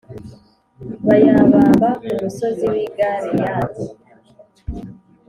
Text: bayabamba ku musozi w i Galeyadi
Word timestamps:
bayabamba 1.07 1.87
ku 2.03 2.11
musozi 2.21 2.65
w 2.73 2.75
i 2.83 2.85
Galeyadi 2.97 3.85